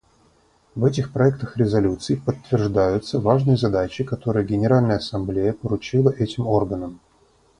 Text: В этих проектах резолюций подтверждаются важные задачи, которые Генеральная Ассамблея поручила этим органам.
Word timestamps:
В 0.75 0.83
этих 0.85 1.13
проектах 1.13 1.57
резолюций 1.57 2.17
подтверждаются 2.17 3.19
важные 3.19 3.55
задачи, 3.55 4.03
которые 4.03 4.47
Генеральная 4.47 4.95
Ассамблея 4.97 5.53
поручила 5.53 6.09
этим 6.09 6.47
органам. 6.47 6.99